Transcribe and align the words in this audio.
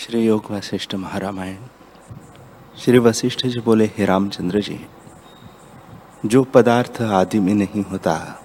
श्री 0.00 0.26
योग 0.26 0.44
वशिष्ठ 0.50 0.94
महारामायण। 0.94 1.56
श्री 2.78 2.98
वशिष्ठ 2.98 3.46
जी 3.46 3.60
बोले, 3.60 3.84
हे 3.84 4.04
रामचंद्र 4.04 4.60
जी, 4.60 4.86
जो 6.26 6.44
पदार्थ 6.44 7.02
आदि 7.02 7.40
में 7.40 7.54
नहीं 7.54 7.84
होता, 7.84 8.42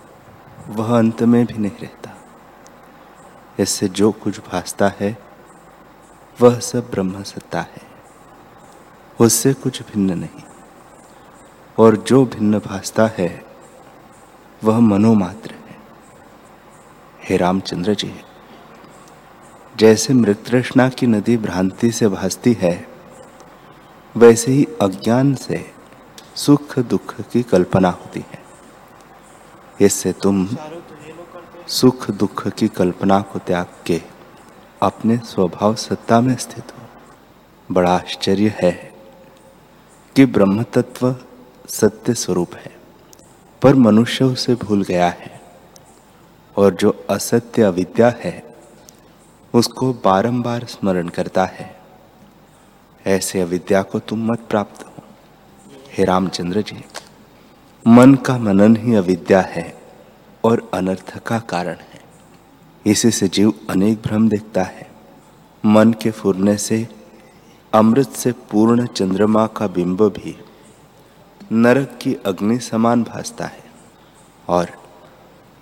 वह 0.67 0.97
अंत 0.97 1.23
में 1.23 1.45
भी 1.45 1.57
नहीं 1.57 1.77
रहता। 1.81 2.17
इससे 3.59 3.87
जो 3.87 4.11
कुछ 4.11 4.39
भासता 4.39 4.91
है, 4.99 5.17
वह 6.41 6.59
सब 6.59 6.91
ब्रह्म 6.91 7.23
सत्ता 7.23 7.61
है। 7.61 7.81
उससे 9.21 9.53
कुछ 9.53 9.81
भिन्न 9.81 10.19
नहीं। 10.19 10.43
और 11.79 11.95
जो 11.95 12.25
भिन्न 12.25 12.59
भासता 12.59 13.07
है, 13.07 13.45
वह 14.63 14.79
मनोमात्र 14.79 15.51
है। 15.51 15.77
हे 17.23 17.37
रामचंद्र 17.37 17.93
जी 17.93 18.21
जैसे 19.77 20.13
मृतृष्णा 20.13 20.89
की 20.89 21.07
नदी 21.07 21.37
भ्रांति 21.37 21.91
से 21.91 22.07
भासती 22.07 22.53
है, 22.53 22.87
वैसे 24.17 24.51
ही 24.51 24.67
अज्ञान 24.81 25.35
से 25.35 25.71
सुख 26.35 26.79
दुख 26.79 27.21
की 27.21 27.43
कल्पना 27.43 27.89
होती 27.89 28.19
है। 28.19 28.43
इससे 29.81 30.13
तुम 30.13 30.47
सुख 31.67 32.09
दुख 32.11 32.47
की 32.47 32.67
कल्पना 32.67 33.19
को 33.21 33.39
त्याग 33.39 33.67
के 33.85 34.01
अपने 34.81 35.17
स्वभाव 35.17 35.75
सत्ता 35.75 36.21
में 36.21 36.35
स्थित 36.35 36.71
हो। 36.71 36.87
बड़ा 37.71 37.95
आश्चर्य 37.95 38.55
है 38.61 38.93
कि 40.15 40.25
ब्रह्म 40.25 40.63
तत्व 40.63 41.15
सत्य 41.69 42.13
स्वरूप 42.13 42.55
है, 42.55 42.71
पर 43.61 43.75
मनुष्य 43.75 44.25
उसे 44.25 44.55
भूल 44.55 44.83
गया 44.83 45.09
है 45.09 45.41
और 46.55 46.73
जो 46.73 47.05
असत्य 47.09 47.63
अविद्या 47.63 48.13
है 48.19 48.44
उसको 49.55 49.93
बारंबार 49.93 50.63
स्मरण 50.63 51.07
करता 51.07 51.45
है। 51.45 51.79
ऐसे 53.05 53.41
अविद्या 53.41 53.81
को 53.81 53.99
तुम 53.99 54.31
मत 54.31 54.39
प्राप्त 54.49 54.85
हो। 54.85 55.03
हे 55.91 56.05
रामचंद्र 56.05 56.61
जी, 56.61 56.83
मन 57.87 58.15
का 58.15 58.37
मनन 58.37 58.75
ही 58.75 58.95
अविद्या 58.95 59.41
है 59.41 59.81
और 60.43 60.71
अनर्थ 60.73 61.19
का 61.19 61.39
कारण 61.39 61.75
है। 61.75 62.01
इसी 62.85 63.11
से 63.11 63.27
जीव 63.27 63.53
अनेक 63.69 64.01
भ्रम 64.01 64.29
देखता 64.29 64.63
है। 64.63 64.91
मन 65.65 65.93
के 65.93 66.11
फुरने 66.11 66.57
से, 66.57 66.87
अमृत 67.73 68.09
से 68.09 68.31
पूर्ण 68.31 68.85
चंद्रमा 68.85 69.47
का 69.47 69.67
बिंब 69.67 70.01
भी 70.01 70.45
नरक 71.51 71.99
की 72.01 72.15
अग्नि 72.25 72.59
समान 72.59 73.03
भासता 73.03 73.45
है 73.45 73.63
और 74.47 74.69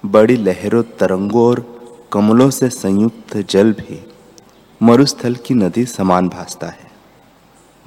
बड़ी 0.06 0.36
लहरों, 0.36 0.84
तरंगों 0.84 1.46
और 1.46 1.73
कमलों 2.14 2.50
से 2.50 2.70
संयुक्त 2.70 3.36
जल 3.50 3.72
भी 3.74 4.00
मरुस्थल 4.82 5.36
की 5.36 5.54
नदी 5.54 5.86
समान 5.86 6.28
भासता 6.30 6.68
है, 6.68 6.92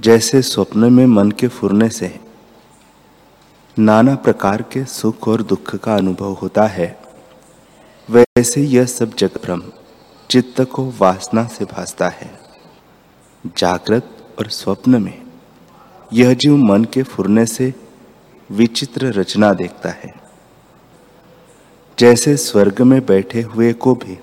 जैसे 0.01 0.41
स्वप्न 0.43 0.93
में 0.93 1.07
मन 1.07 1.31
के 1.31 1.49
फुरने 1.49 1.89
से 1.89 2.09
नाना 3.77 4.15
प्रकार 4.15 4.63
के 4.63 4.85
सुख 4.85 5.29
और 5.29 5.43
दुख 5.43 5.75
का 5.77 5.97
अनुभव 5.97 6.33
होता 6.33 6.67
है। 6.67 6.89
वैसे 8.09 8.63
यह 8.63 8.87
सब 8.87 9.15
जग 9.15 9.39
ब्रह्म 9.43 9.73
चित्त 10.31 10.61
को 10.73 10.91
वासना 10.99 11.47
से 11.47 11.65
भासता 11.65 12.09
है। 12.09 12.31
जागृत 13.57 14.11
और 14.39 14.49
स्वप्न 14.51 15.03
में 15.03 15.23
यह 16.13 16.35
जीव 16.35 16.57
मन 16.57 16.85
के 16.85 17.03
फुरने 17.03 17.47
से 17.47 17.73
विचित्र 18.51 19.13
रचना 19.13 19.53
देखता 19.55 19.89
है। 19.89 20.26
जैसे 21.99 22.37
स्वर्ग 22.37 22.83
में 22.83 23.07
बैठे 23.07 23.43
हुए 23.43 23.73
को 23.73 23.95
भी 23.95 24.19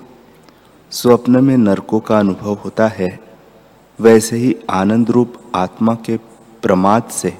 स्वप्न 0.91 1.43
में 1.43 1.57
नरकों 1.57 1.99
का 1.99 2.19
अनुभव 2.19 2.53
होता 2.53 2.87
है, 2.87 3.19
वैसे 4.01 4.37
ही 4.37 4.55
आनंद 4.69 5.11
रूप 5.11 5.33
आत्मा 5.55 5.95
के 5.95 6.17
प्रमाद 6.61 7.03
से 7.03 7.37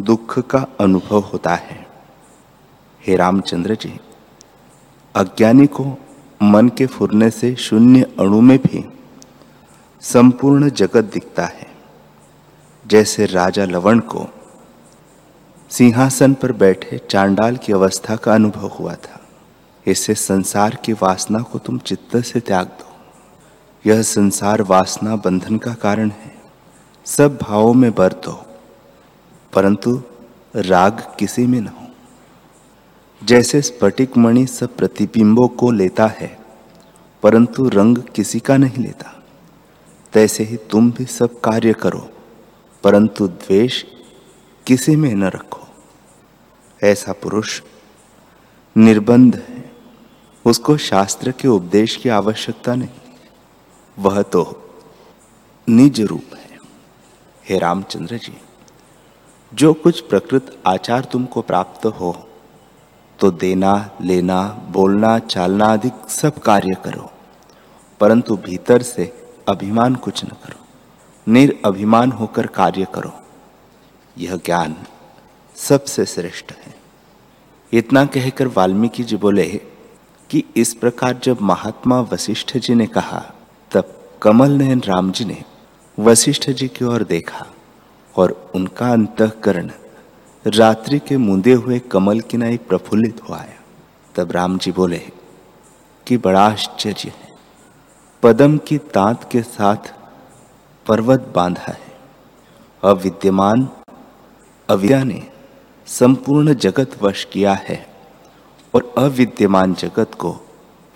दुख 0.00 0.38
का 0.38 0.66
अनुभव 0.80 1.20
होता 1.20 1.54
है। 1.54 1.86
हे 3.06 3.16
रामचंद्र 3.16 3.74
जी, 3.74 4.00
अज्ञानी 5.14 5.66
को 5.66 5.98
मन 6.42 6.68
के 6.68 6.86
फुरने 6.86 7.30
से 7.30 7.54
शून्य 7.54 8.02
अणु 8.02 8.40
में 8.40 8.58
भी 8.58 8.84
संपूर्ण 10.00 10.70
जगत 10.70 11.04
दिखता 11.04 11.46
है। 11.46 11.66
जैसे 12.86 13.26
राजा 13.26 13.64
लवण 13.64 13.98
को 13.98 14.26
सिंहासन 15.70 16.34
पर 16.34 16.52
बैठे 16.52 16.98
चांडाल 17.10 17.56
की 17.56 17.72
अवस्था 17.72 18.16
का 18.16 18.34
अनुभव 18.34 18.68
हुआ 18.68 18.94
था। 18.94 19.20
इससे 19.86 20.14
संसार 20.14 20.74
की 20.74 20.92
वासना 20.92 21.38
को 21.42 21.58
तुम 21.58 21.78
चित्त 21.78 22.16
से 22.16 22.40
त्याग 22.40 22.66
दो। 22.66 22.96
यह 23.86 24.02
संसार 24.02 24.62
वासना 24.62 25.16
बंधन 25.16 25.58
का 25.58 25.74
कारण 25.74 26.10
है। 26.10 26.34
सब 27.06 27.38
भावों 27.42 27.74
में 27.74 27.94
बरतो 27.94 28.32
परंतु 29.52 30.02
राग 30.56 31.02
किसी 31.18 31.46
में 31.46 31.60
न 31.60 31.66
हो। 31.66 31.86
जैसे 33.24 33.60
स्फटिक 33.62 34.16
मणि 34.16 34.46
सब 34.46 34.76
प्रतिबिंबों 34.76 35.48
को 35.48 35.70
लेता 35.70 36.06
है, 36.06 36.38
परंतु 37.22 37.68
रंग 37.68 37.98
किसी 38.14 38.40
का 38.40 38.56
नहीं 38.56 38.84
लेता। 38.84 39.22
तैसे 40.12 40.44
ही 40.44 40.56
तुम 40.56 40.90
भी 40.90 41.04
सब 41.04 41.40
कार्य 41.40 41.72
करो, 41.72 42.08
परंतु 42.84 43.28
द्वेष 43.28 43.82
किसी 44.66 44.96
में 44.96 45.14
न 45.14 45.24
रखो। 45.24 45.66
ऐसा 46.82 47.12
पुरुष 47.12 47.62
निर्बंध 48.76 49.36
है। 49.48 49.55
उसको 50.46 50.76
शास्त्र 50.76 51.30
के 51.32 51.48
उपदेश 51.48 51.96
की 51.96 52.08
आवश्यकता 52.08 52.74
नहीं। 52.74 52.88
वह 53.98 54.20
तो 54.22 54.42
निज 55.68 56.00
रूप 56.00 56.34
है। 56.34 56.58
हे 57.44 57.58
रामचंद्र 57.58 58.16
जी, 58.16 58.36
जो 59.52 59.72
कुछ 59.74 60.00
प्रकृत 60.00 60.56
आचार 60.66 61.04
तुमको 61.04 61.42
प्राप्त 61.42 61.86
हो 61.86 62.12
तो 63.18 63.30
देना, 63.30 63.90
लेना, 64.00 64.42
बोलना, 64.70 65.18
चालना 65.18 65.66
आदि 65.66 65.90
सब 66.08 66.38
कार्य 66.38 66.76
करो, 66.84 67.10
परंतु 68.00 68.36
भीतर 68.36 68.82
से 68.82 69.12
अभिमान 69.48 69.94
कुछ 69.96 70.24
न 70.24 70.28
करो 70.28 70.64
निरअभिमान 71.26 72.12
होकर 72.12 72.46
कार्य 72.46 72.86
करो। 72.94 73.12
यह 74.16 74.36
ज्ञान 74.36 74.76
सबसे 75.56 76.04
श्रेष्ठ 76.06 76.52
है। 76.54 76.74
इतना 77.72 78.04
कहकर 78.06 78.46
वाल्मीकि 78.46 79.04
जी 79.04 79.16
बोले 79.16 79.44
कि 80.30 80.44
इस 80.56 80.74
प्रकार 80.74 81.20
जब 81.24 81.40
महात्मा 81.40 82.00
वशिष्ठ 82.00 82.56
जी 82.56 82.74
ने 82.74 82.86
कहा, 82.86 83.32
तब 83.72 84.10
कमल 84.22 84.50
नयन 84.50 84.82
राम 84.86 85.10
जी 85.10 85.24
ने 85.24 85.44
वशिष्ठ 85.98 86.50
जी 86.50 86.68
की 86.68 86.84
ओर 86.84 87.04
देखा 87.04 87.46
और 88.16 88.50
उनका 88.54 88.92
अंतकरण 88.92 89.70
रात्रि 90.46 90.98
के 90.98 91.16
मुंदे 91.16 91.52
हुए 91.52 91.78
कमल 91.78 92.20
की 92.20 92.36
नाई 92.36 92.56
प्रफुल्लित 92.56 93.20
हो। 93.22 93.34
आया 93.34 93.62
तब 94.14 94.32
राम 94.32 94.58
जी 94.58 94.72
बोले, 94.72 95.02
कि 96.06 96.16
बड़ा 96.16 96.46
आश्चर्य 96.46 97.08
है। 97.08 97.28
पदम 98.22 98.58
की 98.58 98.78
तांत 98.78 99.28
के 99.32 99.42
साथ 99.42 99.94
पर्वत 100.86 101.32
बांधा 101.34 101.72
है। 101.72 101.98
अविद्यमान 102.84 103.68
अविद्या 104.68 105.04
ने 105.04 105.26
संपूर्ण 105.86 106.54
जगत 106.54 107.02
वश 107.02 107.24
किया 107.32 107.54
है। 107.54 107.95
और 108.76 108.94
अविद्यमान 108.98 109.74
जगत 109.74 110.10
को 110.18 110.40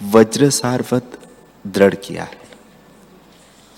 वज्रसारवत 0.03 1.19
दृढ़ 1.67 1.95
किया 1.95 2.25
है। 2.25 2.41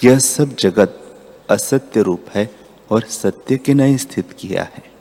यह 0.05 0.19
सब 0.19 0.57
जगत 0.57 1.21
असत्य 1.51 2.03
रूप 2.03 2.25
है 2.35 2.55
और 2.91 3.03
सत्य 3.03 3.57
के 3.57 3.75
नए 3.75 3.97
स्थित 3.97 4.33
किया 4.33 4.63
है। 4.63 4.93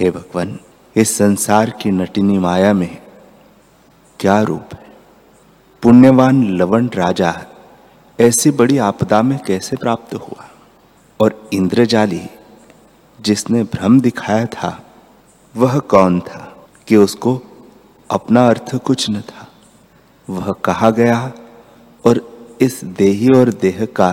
हे 0.00 0.10
भगवान, 0.10 0.60
इस 0.96 1.16
संसार 1.16 1.70
की 1.70 1.90
नटिनी 1.90 2.38
माया 2.38 2.72
में 2.72 3.02
क्या 4.20 4.42
रूप 4.42 4.64
है? 4.74 4.96
पुण्यवान 5.82 6.56
लवण 6.56 6.88
राजा, 6.94 7.42
ऐसी 8.20 8.50
बड़ी 8.50 8.78
आपदा 8.78 9.22
में 9.22 9.38
कैसे 9.38 9.76
प्राप्त 9.76 10.14
हुआ? 10.14 10.50
और 11.20 11.48
इंद्रजाली, 11.52 12.22
जिसने 13.20 13.62
भ्रम 13.62 14.00
दिखाया 14.00 14.46
था, 14.46 14.82
वह 15.56 15.78
कौन 15.78 16.20
था 16.20 16.66
कि 16.86 16.96
उसको 16.96 17.42
अपना 18.10 18.48
अर्थ 18.48 18.76
कुछ 18.76 19.10
न 19.10 19.20
था। 19.20 19.52
वह 20.30 20.52
कहा 20.52 20.90
गया, 20.90 21.32
और 22.06 22.38
इस 22.60 22.84
देही 22.84 23.28
और 23.28 23.48
देह 23.48 23.84
का 23.86 24.10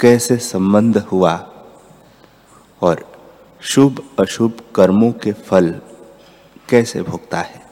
कैसे 0.00 0.36
संबंध 0.36 0.98
हुआ? 0.98 1.50
और 2.82 3.20
शुभ 3.60 4.08
अशुभ 4.20 4.52
कर्मों 4.74 5.12
के 5.12 5.32
फल 5.32 5.80
कैसे 6.68 7.02
भोगता 7.02 7.40
है? 7.40 7.62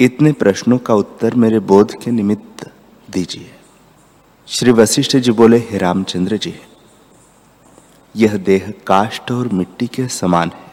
इतने 0.00 0.32
प्रश्नों 0.32 0.78
का 0.78 0.94
उत्तर 0.94 1.34
मेरे 1.34 1.58
बोध 1.58 1.92
के 2.04 2.10
निमित्त 2.10 2.70
दीजिए। 3.10 3.54
श्री 4.46 4.72
वशिष्ठ 4.72 5.16
जी 5.16 5.30
बोले, 5.30 5.58
हे 5.58 5.78
रामचंद्र 5.78 6.36
जी, 6.36 6.60
यह 8.16 8.36
देह 8.36 8.72
काष्ठ 8.86 9.32
और 9.32 9.48
मिट्टी 9.48 9.86
के 9.86 10.08
समान 10.08 10.50
है। 10.54 10.72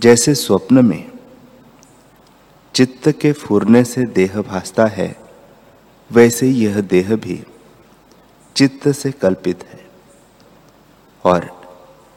जैसे 0.00 0.34
स्वप्न 0.34 0.86
में 0.86 1.17
चित्त 2.78 3.08
के 3.08 3.32
फूरने 3.32 3.84
से 3.84 4.06
देह 4.06 4.42
भासता 4.42 4.86
है, 4.86 5.16
वैसे 6.12 6.48
यह 6.48 6.80
देह 6.80 7.16
भी 7.16 7.44
चित्त 8.56 8.88
से 8.88 9.10
कल्पित 9.10 9.64
है। 9.64 9.86
और 11.24 11.62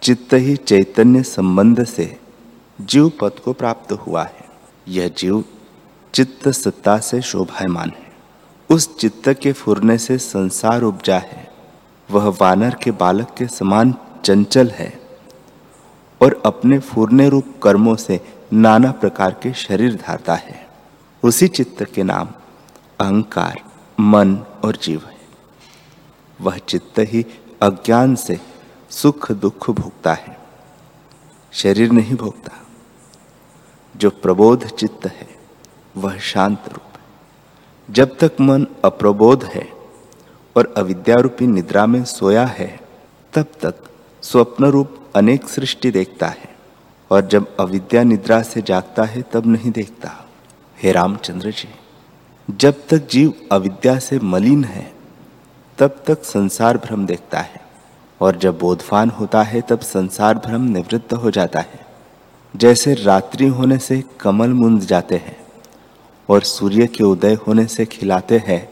चित्त 0.01 0.33
ही 0.33 0.55
चैतन्य 0.55 1.23
संबंध 1.23 1.83
से 1.83 2.19
जीव 2.81 3.11
पद 3.21 3.31
को 3.45 3.53
प्राप्त 3.53 3.91
हुआ 3.91 4.23
है। 4.23 4.45
यह 4.87 5.07
जीव 5.07 5.45
चित्त 6.13 6.49
सत्ता 6.49 6.97
से 6.97 7.21
शोभायमान 7.21 7.89
है। 7.89 8.11
उस 8.69 8.97
चित्त 8.97 9.29
के 9.29 9.51
फुरने 9.51 9.97
से 9.97 10.17
संसार 10.17 10.81
उपजा 10.81 11.17
है। 11.17 11.51
वह 12.11 12.37
वानर 12.41 12.75
के 12.83 12.91
बालक 12.91 13.35
के 13.37 13.47
समान 13.47 13.95
चंचल 14.25 14.67
है 14.67 15.01
और 16.21 16.41
अपने 16.45 16.79
फूरने 16.79 17.29
रूप 17.29 17.45
कर्मों 17.63 17.95
से 17.95 18.40
नाना 18.53 18.91
प्रकार 18.91 19.31
के 19.31 19.53
शरीर 19.53 19.95
धारता 19.95 20.35
है। 20.35 20.67
उसी 21.23 21.47
चित्त 21.47 21.83
के 21.83 22.03
नाम 22.03 22.27
अहंकार, 22.99 23.61
मन 23.99 24.35
और 24.35 24.75
जीव 24.75 25.05
है। 25.05 25.17
वह 26.41 26.57
चित्त 26.57 26.99
ही 26.99 27.25
अज्ञान 27.61 28.15
से 28.15 28.39
सुख 28.89 29.31
दुख 29.31 29.69
भोगता 29.69 30.13
है। 30.13 30.37
शरीर 31.51 31.91
नहीं 31.91 32.15
भोगता। 32.15 32.65
जो 33.97 34.09
प्रबोध 34.09 34.67
चित्त 34.67 35.05
है, 35.05 35.27
वह 35.97 36.17
शांत 36.17 36.63
रूप 36.67 36.93
है। 36.93 37.03
जब 37.93 38.17
तक 38.17 38.31
मन 38.41 38.67
अप्रबोध 38.85 39.43
है 39.43 39.73
और 40.57 40.73
अविद्यारूपी 40.77 41.47
निद्रा 41.47 41.85
में 41.85 42.03
सोया 42.03 42.45
है, 42.45 42.79
तब 43.33 43.45
तक 43.61 43.75
स्वप्न 44.21 44.65
रूप 44.65 45.11
अनेक 45.15 45.49
सृष्टि 45.49 45.91
देखता 45.91 46.27
है। 46.27 46.50
और 47.11 47.27
जब 47.27 47.57
अविद्या 47.57 48.03
निद्रा 48.03 48.41
से 48.41 48.61
जागता 48.61 49.03
है, 49.03 49.21
तब 49.21 49.47
नहीं 49.47 49.71
देखता। 49.71 50.29
हे 50.83 50.91
रामचंद्र 50.91 51.51
जी, 51.51 51.69
जब 52.57 52.73
तक 52.89 53.07
जीव 53.07 53.33
अविद्या 53.51 53.99
से 53.99 54.19
मलिन 54.19 54.63
है, 54.63 54.93
तब 55.77 56.03
तक 56.07 56.23
संसार 56.23 56.77
भ्रम 56.77 57.05
देखता 57.05 57.39
है। 57.39 57.61
और 58.21 58.37
जब 58.37 58.59
बोधवान 58.59 59.09
होता 59.09 59.43
है, 59.43 59.61
तब 59.61 59.79
संसार 59.79 60.37
भ्रम 60.37 60.61
निवृत्त 60.61 61.13
हो 61.13 61.31
जाता 61.31 61.59
है। 61.59 61.85
जैसे 62.55 62.93
रात्रि 62.93 63.47
होने 63.47 63.77
से 63.77 64.03
कमल 64.19 64.49
मुंद 64.49 64.81
जाते 64.81 65.15
हैं, 65.15 65.37
और 66.29 66.41
सूर्य 66.41 66.87
के 66.87 67.03
उदय 67.03 67.33
होने 67.33 67.65
से 67.65 67.85
खिलाते 67.85 68.37
हैं, 68.37 68.69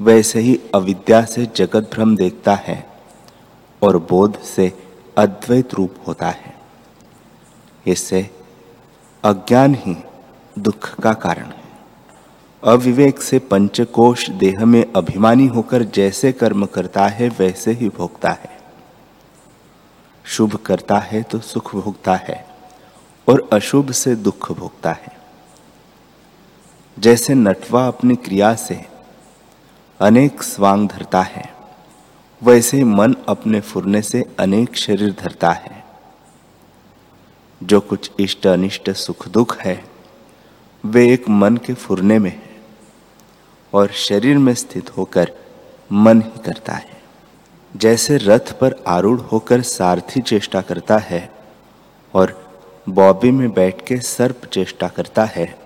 वैसे 0.00 0.40
ही 0.40 0.60
अविद्या 0.74 1.24
से 1.24 1.46
जगत 1.56 1.90
भ्रम 1.94 2.16
देखता 2.16 2.54
है, 2.54 2.90
और 3.82 3.98
बोध 3.98 4.40
से 4.40 4.72
अद्वैत 5.18 5.74
रूप 5.74 5.94
होता 6.06 6.28
है। 6.28 6.55
इससे 7.86 8.30
अज्ञान 9.24 9.74
ही 9.74 9.96
दुख 10.58 11.00
का 11.00 11.12
कारण 11.12 11.44
है। 11.44 11.64
अविवेक 12.62 13.22
से 13.22 13.38
पंचकोश 13.38 14.30
देह 14.30 14.64
में 14.64 14.92
अभिमानी 14.96 15.46
होकर 15.46 15.82
जैसे 15.82 16.32
कर्म 16.32 16.66
करता 16.66 17.06
है, 17.08 17.28
वैसे 17.28 17.72
ही 17.72 17.88
भोगता 17.88 18.30
है। 18.30 18.54
शुभ 20.24 20.56
करता 20.56 20.98
है 20.98 21.22
तो 21.22 21.38
सुख 21.40 21.74
भोगता 21.76 22.14
है 22.14 22.46
और 23.28 23.48
अशुभ 23.52 23.90
से 23.90 24.14
दुख 24.16 24.52
भोगता 24.52 24.92
है। 24.92 25.16
जैसे 26.98 27.34
नटवा 27.34 27.86
अपनी 27.88 28.16
क्रिया 28.16 28.54
से 28.54 28.84
अनेक 30.00 30.42
स्वांग 30.42 30.88
धरता 30.88 31.22
है, 31.22 31.54
वैसे 32.42 32.84
मन 32.84 33.16
अपने 33.28 33.60
फुरने 33.60 34.02
से 34.02 34.24
अनेक 34.40 34.76
शरीर 34.76 35.16
धरता 35.20 35.52
है। 35.52 35.85
जो 37.60 37.80
कुछ 37.80 38.10
इष्ट 38.20 38.46
अनिष्ट 38.46 38.90
सुख 38.90 39.26
दुख 39.28 39.56
है, 39.58 39.82
वे 40.84 41.12
एक 41.12 41.28
मन 41.28 41.56
के 41.56 41.74
फुरने 41.74 42.18
में 42.18 42.30
है 42.30 42.56
और 43.72 43.92
शरीर 43.96 44.38
में 44.38 44.54
स्थित 44.54 44.96
होकर 44.96 45.30
मन 45.92 46.20
ही 46.22 46.42
करता 46.44 46.72
है। 46.72 46.96
जैसे 47.76 48.16
रथ 48.16 48.52
पर 48.52 48.74
आरूढ़ 48.86 49.20
होकर 49.20 49.62
सारथी 49.62 50.20
चेष्टा 50.20 50.60
करता 50.60 50.98
है 50.98 51.30
और 52.14 52.34
बॉबी 52.88 53.30
में 53.30 53.52
बैठ 53.52 53.84
के 53.86 53.96
सर्प 53.98 54.44
चेष्टा 54.44 54.88
करता 54.88 55.24
है, 55.24 55.58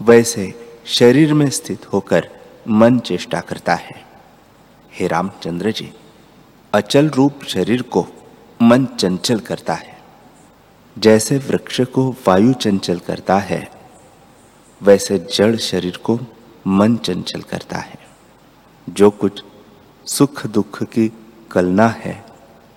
वैसे 0.00 0.52
शरीर 0.86 1.34
में 1.34 1.48
स्थित 1.50 1.92
होकर 1.92 2.28
मन 2.68 2.98
चेष्टा 2.98 3.40
करता 3.40 3.74
है। 3.74 4.04
हे 4.92 5.06
रामचंद्र 5.06 5.70
जी, 5.70 5.92
अचल 6.72 7.08
रूप 7.08 7.44
शरीर 7.44 7.82
को 7.82 8.06
मन 8.62 8.86
चंचल 8.98 9.40
करता 9.40 9.74
है। 9.74 9.91
जैसे 10.98 11.38
वृक्ष 11.38 11.80
को 11.80 12.16
वायु 12.26 12.52
चंचल 12.52 12.98
करता 12.98 13.38
है, 13.38 13.70
वैसे 14.82 15.18
जड़ 15.18 15.56
शरीर 15.56 15.96
को 15.96 16.18
मन 16.66 16.96
चंचल 16.96 17.40
करता 17.40 17.78
है। 17.78 17.98
जो 18.88 19.10
कुछ 19.10 19.44
सुख 20.06 20.46
दुख 20.46 20.82
की 20.82 21.12
कलना 21.50 21.88
है, 21.88 22.26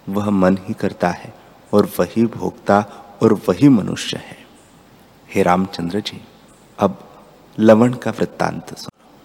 वह 0.10 0.30
मन 0.30 0.58
ही 0.62 0.74
करता 0.74 1.10
है 1.10 1.34
और 1.74 1.86
वही 2.00 2.26
भोगता 2.26 2.86
और 3.24 3.34
वही 3.34 3.70
मनुष्य 3.70 4.18
है। 4.18 4.46
हे 5.30 5.44
रामचंद्र 5.44 6.00
जी, 6.00 6.22
अब 6.80 7.10
लवण 7.60 7.94
का 7.94 8.12
वृत्तांत 8.12 8.78
सुनो। 8.78 9.24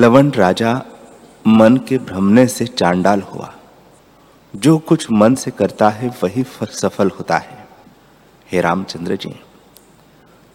लवण 0.00 0.30
राजा 0.30 0.82
मन 1.46 1.76
के 1.76 1.98
भ्रमने 1.98 2.46
से 2.46 2.66
चांडाल 2.66 3.20
हुआ। 3.20 3.54
जो 4.56 4.78
कुछ 4.78 5.10
मन 5.12 5.34
से 5.34 5.50
करता 5.50 5.90
है, 5.90 6.08
वही 6.08 6.44
सफल 6.62 7.08
होता 7.08 7.38
है। 7.38 7.61
हे 8.52 8.60
रामचंद्र 8.60 9.14
जी, 9.16 9.30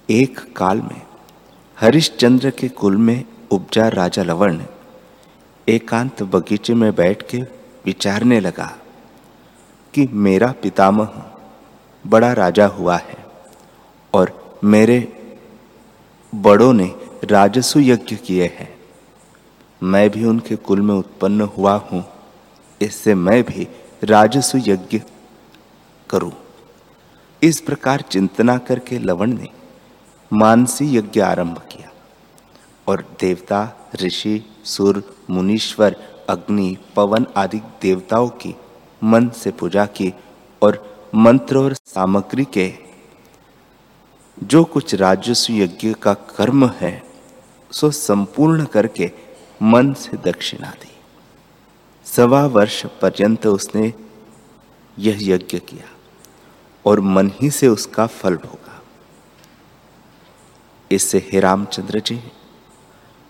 एक 0.10 0.40
काल 0.56 0.82
में 0.82 1.02
हरिश्चंद्र 1.78 2.50
के 2.50 2.68
कुल 2.72 2.98
में 2.98 3.24
उपजा 3.52 3.88
राजा 3.90 4.24
लवण 4.24 4.60
एकांत 5.68 6.22
बगीचे 6.26 6.74
में 6.74 6.94
बैठ 6.96 7.24
के 7.30 7.42
विचारने 7.86 8.40
लगा 8.40 8.70
कि 9.94 10.08
मेरा 10.26 10.54
पितामह 10.64 11.22
बड़ा 12.06 12.32
राजा 12.34 12.68
हुआ 12.70 12.98
है 13.00 13.18
और 14.14 14.38
मेरे 14.64 15.00
बड़ों 16.34 16.72
ने 16.74 16.92
राजस्व 17.26 17.80
यज्ञ 17.82 18.16
किए 18.18 18.54
हैं। 18.60 18.74
मैं 19.82 20.10
भी 20.10 20.26
उनके 20.26 20.56
कुल 20.58 20.82
में 20.82 20.96
उत्पन्न 20.96 21.50
हुआ 21.58 21.76
हूँ, 21.92 22.04
इससे 22.82 23.16
मैं 23.16 23.44
भी 23.44 23.68
राजस्व 24.04 24.62
यज्ञ 24.68 25.02
करूँ। 26.10 26.32
इस 27.44 27.60
प्रकार 27.60 28.02
चिंतना 28.02 28.58
करके 28.58 29.00
लवण 29.00 29.34
ने 29.34 29.48
मानसी 30.34 30.98
यज्ञ 30.98 31.22
आरंभ 31.22 31.58
किया 31.58 31.92
और 32.88 33.16
देवता, 33.20 33.90
ऋषि, 34.04 34.46
सुर, 34.66 35.18
मुनीश्वर, 35.30 35.96
अग्नि, 36.30 36.78
पवन 36.96 37.28
आदि 37.38 37.58
देवताओं 37.58 38.30
की 38.30 38.56
मन 39.04 39.30
से 39.30 39.52
पूजा 39.52 39.86
की 39.86 40.14
और 40.62 41.06
मंत्र 41.16 41.58
और 41.58 41.74
सामग्री 41.74 42.46
के 42.46 42.74
जो 44.44 44.64
कुछ 44.64 44.96
राजस्व 44.96 45.54
यज्ञ 45.54 45.94
का 45.94 46.14
कर्म 46.14 46.70
है, 46.70 47.04
सो 47.72 47.92
संपूर्ण 47.92 48.66
करके 48.66 49.12
मन 49.62 49.94
से 49.94 50.18
दक्षिणा 50.18 50.70
दी। 50.70 50.92
सवा 52.06 52.46
वर्ष 52.46 52.86
पर्यंत 52.86 53.48
उसने 53.48 53.94
यह 55.00 55.18
यज्ञ 55.22 55.60
किया। 55.60 55.97
और 56.88 57.00
मन 57.00 57.32
ही 57.36 57.50
से 57.50 57.68
उसका 57.68 58.08
फल 58.08 58.36
भोगा 58.36 58.82
इससे 60.92 61.30
हे 61.34 61.40
रामचंद्र 61.40 62.00
जी, 62.00 62.32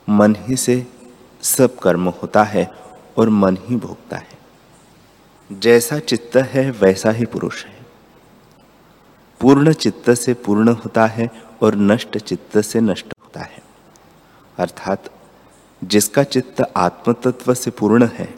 मन 0.10 0.36
ही 0.40 0.56
से 0.56 0.88
सब 1.42 1.80
कर्म 1.80 2.10
होता 2.10 2.44
है 2.44 2.72
और 3.18 3.30
मन 3.30 3.58
ही 3.62 3.76
भोगता 3.76 4.18
है। 4.18 4.38
जैसा 5.52 6.00
चित्त 6.00 6.38
है, 6.38 6.72
वैसा 6.72 7.12
ही 7.12 7.26
पुरुष 7.26 7.66
है। 7.66 7.86
पूर्ण 9.42 9.74
चित्त 9.74 10.14
से 10.14 10.34
पूर्ण 10.34 10.70
होता 10.70 11.06
है 11.06 11.32
और 11.62 11.76
नष्ट 11.76 12.18
चित्त 12.18 12.62
से 12.62 12.82
नष्ट 12.82 13.08
होता 13.24 13.42
है। 13.42 13.64
अर्थात, 14.58 15.10
जिसका 15.84 16.24
चित्त 16.24 16.74
आत्म 16.78 17.14
तत्व 17.14 17.54
से 17.54 17.72
पूर्ण 17.72 18.08
है, 18.08 18.36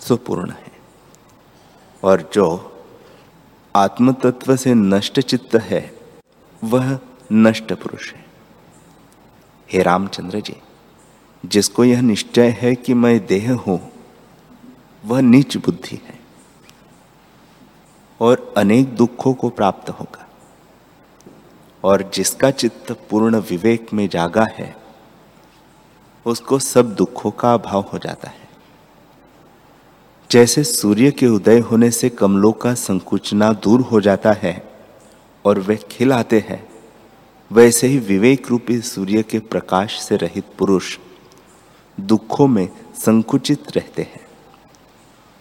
सो 0.00 0.16
पूर्ण 0.16 0.50
है। 0.50 0.72
और 2.04 2.30
जो 2.34 2.68
आत्म 3.74 4.12
तत्व 4.12 4.56
से 4.56 4.74
नष्ट 4.74 5.20
चित्त 5.20 5.54
है, 5.56 5.94
वह 6.64 6.98
नष्ट 7.32 7.72
पुरुष 7.72 8.12
है। 8.12 8.24
हे 9.72 9.82
रामचंद्र 9.82 10.40
जी, 10.40 10.56
जिसको 11.46 11.84
यह 11.84 12.00
निश्चय 12.00 12.48
है 12.60 12.74
कि 12.74 12.94
मैं 12.94 13.26
देह 13.26 13.52
हूँ, 13.52 13.80
वह 15.04 15.20
नीच 15.20 15.56
बुद्धि 15.56 15.96
है 15.96 16.18
और 18.20 18.54
अनेक 18.56 18.94
दुखों 18.96 19.34
को 19.34 19.48
प्राप्त 19.48 19.90
होगा। 19.90 20.28
और 21.84 22.10
जिसका 22.14 22.50
चित्त 22.50 22.92
पूर्ण 23.10 23.36
विवेक 23.40 23.92
में 23.92 24.08
जागा 24.08 24.46
है, 24.52 24.76
उसको 26.26 26.58
सब 26.58 26.94
दुखों 26.94 27.30
का 27.30 27.54
अभाव 27.54 27.84
हो 27.92 27.98
जाता 27.98 28.30
है। 28.30 28.41
जैसे 30.32 30.64
सूर्य 30.64 31.10
के 31.10 31.26
उदय 31.26 31.58
होने 31.58 31.90
से 31.90 32.08
कमलों 32.08 32.52
का 32.52 32.74
संकुचना 32.74 33.52
दूर 33.52 33.80
हो 33.80 34.00
जाता 34.00 34.32
है 34.32 34.72
और 35.44 35.58
वे 35.58 35.76
खिल 35.76 36.12
आते 36.12 36.38
हैं, 36.48 36.68
वैसे 37.52 37.86
ही 37.86 37.98
विवेक 37.98 38.48
रूपी 38.48 38.80
सूर्य 38.80 39.22
के 39.22 39.38
प्रकाश 39.38 40.00
से 40.00 40.16
रहित 40.16 40.44
पुरुष 40.58 40.98
दुखों 42.00 42.46
में 42.46 42.68
संकुचित 42.94 43.76
रहते 43.76 44.02
हैं। 44.02 44.26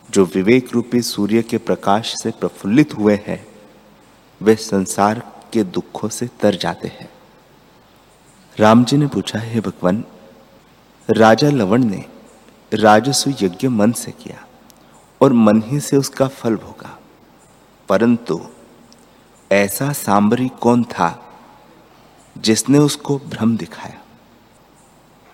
जो 0.10 0.26
विवेक 0.26 0.74
रूपी 0.74 1.02
सूर्य 1.02 1.42
के 1.42 1.58
प्रकाश 1.58 2.24
से 2.24 2.32
प्रफुल्लित 2.32 2.94
हुए 2.94 3.20
हैं, 3.28 3.48
वे 4.42 4.56
संसार 4.56 5.32
के 5.54 5.64
दुखों 5.64 6.10
से 6.10 6.28
तर 6.28 6.56
जाते 6.56 6.88
हैं। 6.88 7.10
राम 8.60 8.86
जी 8.86 8.98
ने 8.98 9.08
पूछा, 9.08 9.40
हे 9.40 9.60
भगवान, 9.60 10.06
राजा 11.10 11.50
लवण 11.50 11.84
ने 11.84 12.06
राजस्व 12.74 13.36
यज्ञ 13.42 13.68
मन 13.68 13.92
से 13.92 14.12
किया 14.12 14.48
और 15.22 15.34
मन 15.34 15.62
ही 15.66 15.80
से 15.80 15.98
उसका 15.98 16.28
फल 16.28 16.56
भोगा। 16.56 17.00
परंतु 17.90 18.42
ऐसा 19.52 19.94
सांबरी 19.94 20.50
कौन 20.50 20.84
था 20.84 21.34
जिसने 22.38 22.78
उसको 22.78 23.18
भ्रम 23.18 23.58
दिखाया? 23.58 24.02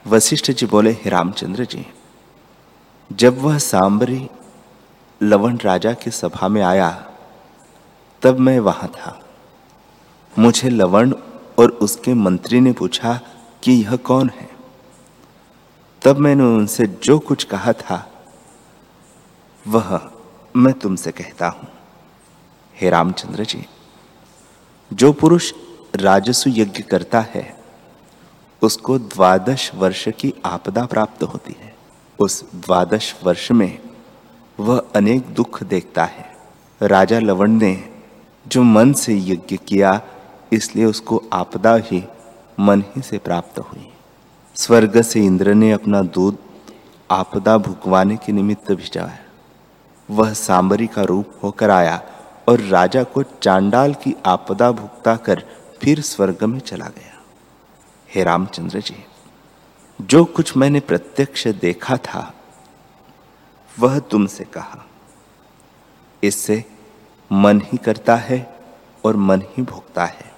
वशिष्ठ 0.08 0.52
जी 0.52 0.66
बोले, 0.66 0.92
हे 0.92 1.10
रामचंद्र 1.10 1.66
जी, 1.66 1.86
जब 3.12 3.42
वह 3.42 3.58
सांबरी 3.58 4.30
लवण 5.24 5.58
राजा 5.58 5.94
की 5.94 6.12
सभा 6.12 6.48
में 6.48 6.62
आया, 6.62 7.12
तब 8.22 8.40
मैं 8.40 8.60
वहाँ 8.60 8.90
था। 8.90 9.26
मुझे 10.40 10.70
लवण 10.70 11.14
और 11.60 11.70
उसके 11.70 12.14
मंत्री 12.14 12.60
ने 12.60 12.72
पूछा 12.72 13.20
कि 13.64 13.72
यह 13.72 13.96
कौन 13.96 14.30
है? 14.30 14.50
तब 16.02 16.18
मैंने 16.18 16.44
उनसे 16.44 16.88
जो 16.88 17.20
कुछ 17.20 17.44
कहा 17.44 17.74
था 17.74 18.17
वह 19.68 20.10
मैं 20.56 20.74
तुमसे 20.74 21.12
कहता 21.12 21.48
हूँ। 21.48 21.68
हे 22.82 22.90
रामचंद्र 22.90 23.44
जी, 23.46 23.66
जो 24.94 25.14
पुरुष 25.14 25.54
राजस्व 25.96 26.50
यज्ञ 26.50 26.84
करता 26.84 27.20
है, 27.20 27.58
उसको 28.62 29.00
द्वादश 29.00 29.72
वर्ष 29.76 30.08
की 30.10 30.34
आपदा 30.46 30.86
प्राप्त 30.86 31.24
होती 31.24 31.56
है। 31.60 31.76
उस 32.20 32.44
द्वादश 32.56 33.16
वर्ष 33.24 33.52
में 33.52 33.80
वह 34.60 34.84
अनेक 34.96 35.26
दुख 35.34 35.64
देखता 35.64 36.06
है। 36.06 36.38
राजा 36.82 37.20
लवण 37.20 37.52
ने 37.52 37.90
जो 38.48 38.64
मन 38.64 38.94
से 38.94 39.18
यज्ञ 39.18 39.58
किया, 39.58 40.02
इसलिए 40.54 40.86
उसको 40.86 41.24
आपदा 41.34 41.76
ही 41.76 42.04
मन 42.60 42.82
ही 42.82 43.02
से 43.02 43.18
प्राप्त 43.18 43.60
हुई। 43.60 43.90
स्वर्ग 44.56 45.02
से 45.02 45.26
इंद्र 45.26 45.54
ने 45.54 45.72
अपना 45.72 46.02
दूध 46.02 46.38
आपदा 47.12 47.58
भुगवाने 47.58 48.18
के 48.18 48.32
निमित्त 48.32 48.72
भिजवाया। 48.72 49.27
वह 50.10 50.34
सांबरी 50.34 50.88
का 50.88 51.04
रूप 51.04 51.34
होकर 51.44 51.70
आया 51.70 52.02
और 52.50 52.60
राजा 52.60 53.04
को 53.04 53.24
चांडाल 53.24 53.94
की 53.94 54.16
आपदा 54.26 54.72
भुगता 54.72 55.16
कर 55.16 55.44
फिर 55.82 56.02
स्वर्ग 56.02 56.44
में 56.44 56.60
चला 56.60 56.86
गया। 56.86 57.22
हे 58.10 58.24
रामचंद्र 58.24 58.80
जी, 58.80 58.96
जो 60.02 60.26
कुछ 60.26 60.56
मैंने 60.58 60.80
प्रत्यक्ष 60.80 61.48
देखा 61.48 61.98
था, 61.98 62.34
वह 63.80 64.00
तुमसे 64.00 64.44
कहा, 64.44 64.86
इससे 66.24 66.64
मन 67.32 67.62
ही 67.62 67.78
करता 67.78 68.16
है 68.16 68.60
और 69.06 69.16
मन 69.16 69.42
ही 69.42 69.64
भोगता 69.64 70.06
है। 70.06 70.32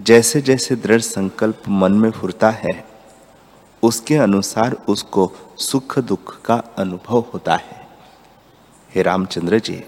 जैसे 0.00 0.40
जैसे 0.40 0.76
दृढ़ 0.76 1.00
संकल्प 1.00 1.62
मन 1.68 1.92
में 1.92 2.10
फुरता 2.10 2.50
है, 2.50 2.84
उसके 3.82 4.16
अनुसार 4.16 4.76
उसको 4.88 5.32
सुख 5.58 5.98
दुख 5.98 6.40
का 6.42 6.62
अनुभव 6.78 7.24
होता 7.34 7.56
है। 7.56 7.79
हे 8.94 9.02
रामचंद्र 9.02 9.58
जी, 9.58 9.84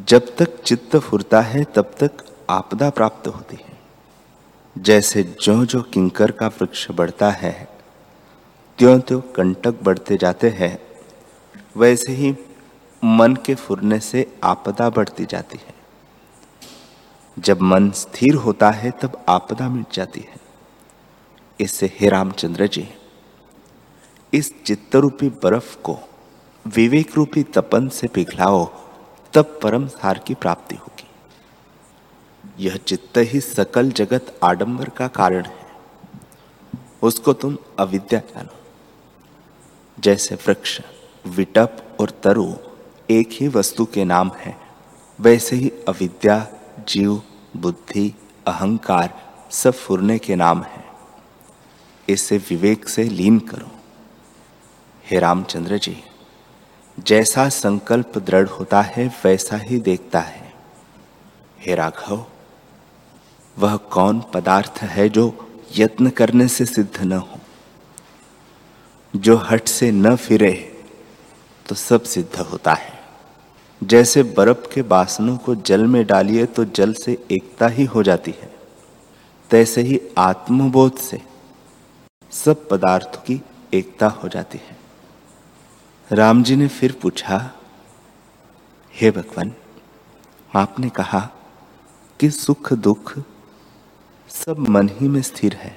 जब 0.00 0.36
तक 0.36 0.62
चित्त 0.62 0.96
फुरता 0.96 1.40
है, 1.40 1.64
तब 1.64 1.94
तक 2.00 2.10
आपदा 2.50 2.90
प्राप्त 2.90 3.28
होती 3.28 3.56
है। 3.56 3.78
जैसे 4.78 5.22
जो 5.22 5.66
जो 5.66 5.82
किंकर 5.82 6.30
का 6.30 6.46
वृक्ष 6.46 6.90
बढ़ता 6.90 7.30
है 7.30 7.68
त्यों 8.78 9.00
त्यों 9.00 9.20
कंटक 9.20 9.82
बढ़ते 9.82 10.16
जाते 10.16 10.48
हैं, 10.48 10.78
वैसे 11.76 12.12
ही 12.12 12.36
मन 13.04 13.34
के 13.34 13.54
फुरने 13.54 14.00
से 14.00 14.38
आपदा 14.44 14.90
बढ़ती 14.90 15.24
जाती 15.24 15.58
है। 15.58 15.74
जब 17.38 17.60
मन 17.60 17.90
स्थिर 17.90 18.34
होता 18.34 18.70
है, 18.70 18.90
तब 18.90 19.24
आपदा 19.28 19.68
मिट 19.68 19.86
जाती 19.92 20.20
है। 20.20 20.36
इससे 21.60 21.96
हे 22.00 22.08
रामचंद्र 22.08 22.66
जी, 22.66 22.88
इस 24.32 24.64
चित्तरूपी 24.64 25.28
बर्फ़ 25.28 25.78
को 25.78 25.98
विवेक 26.66 27.16
रूपी 27.16 27.42
तपन 27.42 27.88
से 27.88 28.06
पिघलाओ, 28.06 28.74
तब 29.34 29.60
परम 29.62 29.86
सार 29.86 30.18
की 30.18 30.34
प्राप्ति 30.34 30.74
होगी। 30.74 31.08
यह 32.64 32.76
चित्त 32.76 33.12
ही 33.16 33.40
सकल 33.40 33.90
जगत 33.90 34.38
आडंबर 34.42 34.88
का 34.88 35.08
कारण 35.08 35.44
है। 35.44 35.66
उसको 37.02 37.32
तुम 37.32 37.58
अविद्या 37.78 38.20
जानो। 38.20 38.56
जैसे 40.00 40.34
वृक्ष, 40.34 40.80
विटप 41.26 41.96
और 42.00 42.10
तरु 42.10 42.54
एक 43.10 43.28
ही 43.32 43.48
वस्तु 43.48 43.84
के 43.84 44.04
नाम 44.04 44.32
है, 44.36 44.60
वैसे 45.20 45.56
ही 45.56 45.68
अविद्या, 45.70 46.46
जीव, 46.88 47.22
बुद्धि, 47.56 48.14
अहंकार 48.46 49.34
सब 49.50 49.72
फुरने 49.72 50.18
के 50.18 50.36
नाम 50.36 50.62
है। 50.62 50.84
इसे 52.08 52.38
विवेक 52.38 52.88
से 52.88 53.04
लीन 53.04 53.38
करो। 53.38 53.70
हे 55.10 55.18
रामचंद्र 55.18 55.78
जी। 55.78 56.02
जैसा 56.98 57.48
संकल्प 57.48 58.18
दृढ़ 58.18 58.48
होता 58.48 58.80
है, 58.82 59.06
वैसा 59.24 59.56
ही 59.56 59.78
देखता 59.78 60.20
है। 60.20 60.52
हे 61.60 61.74
राघव, 61.74 62.24
वह 63.58 63.76
कौन 63.76 64.22
पदार्थ 64.34 64.78
है 64.82 65.08
जो 65.08 65.50
यत्न 65.76 66.10
करने 66.10 66.48
से 66.48 66.64
सिद्ध 66.66 67.02
न 67.02 67.12
हो? 67.12 67.38
जो 69.16 69.36
हट 69.36 69.68
से 69.68 69.90
न 69.90 70.16
फिरे 70.16 70.52
तो 71.66 71.74
सब 71.74 72.02
सिद्ध 72.02 72.40
होता 72.40 72.72
है। 72.72 73.02
जैसे 73.82 74.22
बर्फ़ 74.22 74.74
के 74.74 74.82
बासनों 74.82 75.36
को 75.36 75.54
जल 75.54 75.86
में 75.86 76.04
डालिए 76.06 76.46
तो 76.46 76.64
जल 76.64 76.92
से 76.92 77.18
एकता 77.30 77.66
ही 77.66 77.84
हो 77.84 78.02
जाती 78.02 78.30
है। 78.30 78.52
तैसे 79.50 79.80
ही 79.80 80.00
आत्मबोध 80.18 80.96
से 80.96 81.22
सब 82.30 82.68
पदार्थों 82.68 83.22
की 83.22 83.42
एकता 83.74 84.06
हो 84.06 84.28
जाती 84.28 84.58
है। 84.58 84.83
राम 86.10 86.42
जी 86.42 86.54
ने 86.56 86.66
फिर 86.68 86.92
पूछा, 87.02 87.36
हे 88.94 89.10
भगवान, 89.10 89.52
आपने 90.50 90.88
कहा 90.88 91.20
कि 92.20 92.30
सुख 92.30 92.72
दुख 92.72 93.12
सब 94.30 94.58
मन 94.68 94.88
ही 94.92 95.08
में 95.08 95.20
स्थिर 95.22 95.54
है 95.54 95.74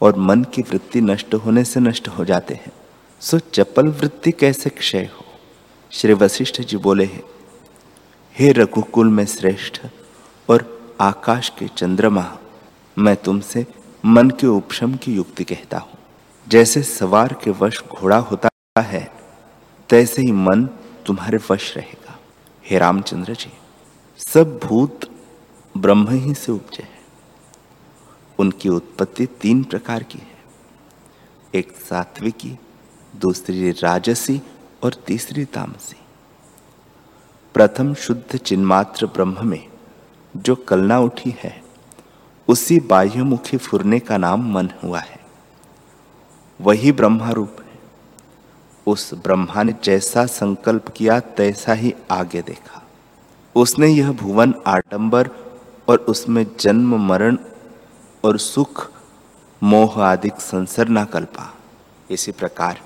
और 0.00 0.18
मन 0.18 0.44
की 0.44 0.62
वृत्ति 0.62 1.00
नष्ट 1.00 1.34
होने 1.34 1.64
से 1.64 1.80
नष्ट 1.80 2.08
हो 2.08 2.24
जाते 2.24 2.54
हैं। 2.54 2.72
सो 3.20 3.38
चपल 3.38 3.88
वृत्ति 3.90 4.32
कैसे 4.32 4.70
क्षय 4.70 5.08
हो? 5.14 5.24
श्री 5.92 6.12
वशिष्ठ 6.14 6.60
जी 6.60 6.76
बोले 6.78 7.04
हैं, 7.04 7.22
हे 8.36 8.52
रघुकुल 8.52 9.08
में 9.08 9.24
श्रेष्ठ 9.26 9.80
और 10.48 10.68
आकाश 11.00 11.52
के 11.58 11.68
चंद्रमा, 11.68 12.30
मैं 12.96 13.16
तुमसे 13.16 13.66
मन 14.04 14.30
के 14.30 14.46
उपशम 14.48 14.94
की 14.94 15.14
युक्ति 15.14 15.44
कहता 15.44 15.78
हूँ। 15.78 15.98
जैसे 16.46 16.82
सवार 16.82 17.38
के 17.44 17.50
वश 17.50 17.82
घोड़ा 17.90 18.16
होता 18.18 18.48
है 18.78 19.10
तैसे 19.88 20.22
ही 20.22 20.32
मन 20.32 20.64
तुम्हारे 21.06 21.38
वश 21.50 21.76
रहेगा। 21.76 22.18
हे 22.66 22.78
रामचंद्र 22.78 23.34
जी, 23.34 23.52
सब 24.18 24.60
भूत 24.64 25.00
ब्रह्म 25.76 26.08
ही 26.10 26.34
से 26.34 26.52
उपजे 26.52 26.82
हैं। 26.82 27.02
उनकी 28.38 28.68
उत्पत्ति 28.68 29.26
तीन 29.26 29.64
प्रकार 29.64 30.02
की 30.02 30.18
है। 30.18 30.38
एक 31.54 31.72
सात्विकी, 31.72 32.58
दूसरी 33.16 33.70
राजसी 33.70 34.42
और 34.82 34.94
तीसरी 34.94 35.44
तामसी। 35.44 35.96
प्रथम 37.54 37.94
शुद्ध 37.94 38.36
चिन्मात्र 38.36 39.06
ब्रह्म 39.06 39.46
में 39.46 39.68
जो 40.36 40.54
कलना 40.54 40.98
उठी 40.98 41.34
है, 41.38 41.62
उसी 42.48 42.80
बाह्यमुखी 42.80 43.56
फुरने 43.56 44.00
का 44.00 44.16
नाम 44.16 44.52
मन 44.52 44.70
हुआ 44.84 45.00
है। 45.00 45.20
वही 46.60 46.92
ब्रह्मा 46.92 47.30
रूप 47.30 47.56
है। 47.60 47.71
उस 48.86 49.12
ब्रह्मा 49.14 49.62
ने 49.62 49.74
जैसा 49.84 50.24
संकल्प 50.26 50.88
किया, 50.88 51.18
तैसा 51.20 51.72
ही 51.72 51.94
आगे 52.10 52.42
देखा। 52.42 52.82
उसने 53.54 53.88
यह 53.88 54.10
भुवन 54.12 54.54
आडंबर 54.66 55.28
और 55.88 55.98
उसमें 56.08 56.46
जन्म, 56.60 56.96
मरण 57.08 57.36
और 58.24 58.38
सुख, 58.38 58.90
मोह 59.62 60.00
आदि 60.02 60.30
संसर 60.38 60.88
न 60.88 61.04
कल्पा 61.04 61.52
इसी 62.10 62.32
प्रकार 62.32 62.80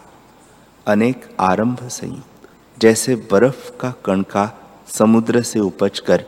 अनेक 0.86 1.24
आरंभ 1.40 1.86
संयुक्त, 1.88 2.48
जैसे 2.78 3.14
बर्फ़ 3.32 3.70
का 3.80 3.90
कणका 4.04 4.50
समुद्र 4.88 5.42
से 5.42 5.60
उपज 5.60 5.98
कर 6.00 6.24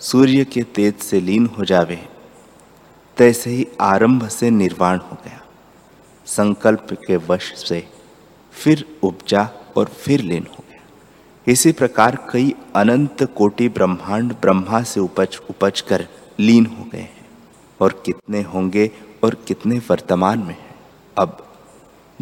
सूर्य 0.00 0.44
के 0.44 0.62
तेज 0.74 0.98
से 1.00 1.20
लीन 1.20 1.46
हो 1.58 1.64
जावे, 1.64 1.98
तैसे 3.16 3.50
ही 3.50 3.66
आरंभ 3.80 4.28
से 4.28 4.50
निर्वाण 4.50 4.98
हो 5.00 5.16
गया। 5.24 5.40
संकल्प 6.26 6.92
के 7.06 7.16
वश 7.28 7.52
से 7.58 7.86
फिर 8.52 8.98
उपजा 9.02 9.50
और 9.76 9.86
फिर 9.86 10.20
लीन 10.20 10.46
हो 10.50 10.64
गया। 10.70 10.82
इसी 11.46 11.72
प्रकार 11.72 12.28
कई 12.32 12.54
अनंत 12.76 13.22
कोटि 13.22 13.68
ब्रह्मांड 13.68 14.32
ब्रह्मा 14.32 14.82
से 14.82 15.00
उपज 15.00 15.40
उपज 15.50 15.80
कर 15.80 16.08
लीन 16.40 16.66
हो 16.66 16.84
गए 16.84 16.98
हैं। 16.98 17.22
और 17.80 18.02
कितने 18.06 18.42
होंगे 18.42 18.90
और 19.24 19.34
कितने 19.34 19.78
वर्तमान 19.78 20.38
में 20.38 20.60
हैं। 20.60 20.74
अब 21.18 21.46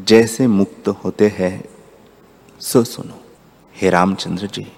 जैसे 0.00 0.46
मुक्त 0.46 0.88
होते 0.88 1.28
हैं, 1.28 1.64
सो 2.60 2.84
सुनो। 2.84 3.22
हे 3.76 3.90
रामचंद्र 3.90 4.46
जी, 4.46 4.72